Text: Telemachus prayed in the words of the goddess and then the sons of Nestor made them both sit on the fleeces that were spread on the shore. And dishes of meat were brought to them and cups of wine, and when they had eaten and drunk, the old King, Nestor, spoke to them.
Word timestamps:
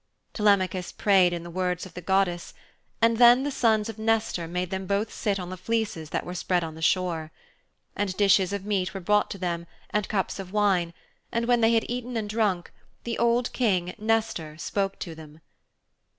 Telemachus 0.33 0.91
prayed 0.91 1.31
in 1.31 1.43
the 1.43 1.51
words 1.51 1.85
of 1.85 1.93
the 1.93 2.01
goddess 2.01 2.55
and 3.03 3.17
then 3.17 3.43
the 3.43 3.51
sons 3.51 3.87
of 3.87 3.99
Nestor 3.99 4.47
made 4.47 4.71
them 4.71 4.87
both 4.87 5.13
sit 5.13 5.39
on 5.39 5.51
the 5.51 5.57
fleeces 5.57 6.09
that 6.09 6.25
were 6.25 6.33
spread 6.33 6.63
on 6.63 6.73
the 6.73 6.81
shore. 6.81 7.31
And 7.95 8.17
dishes 8.17 8.51
of 8.51 8.65
meat 8.65 8.95
were 8.95 8.99
brought 8.99 9.29
to 9.29 9.37
them 9.37 9.67
and 9.91 10.09
cups 10.09 10.39
of 10.39 10.51
wine, 10.51 10.95
and 11.31 11.45
when 11.45 11.61
they 11.61 11.73
had 11.75 11.85
eaten 11.87 12.17
and 12.17 12.27
drunk, 12.27 12.71
the 13.03 13.19
old 13.19 13.53
King, 13.53 13.93
Nestor, 13.99 14.57
spoke 14.57 14.97
to 14.97 15.13
them. 15.13 15.39